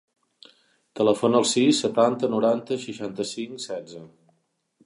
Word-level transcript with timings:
Telefona 0.99 1.41
al 1.41 1.45
sis, 1.51 1.83
setanta, 1.85 2.31
noranta, 2.33 2.81
seixanta-cinc, 2.87 3.65
setze. 3.71 4.03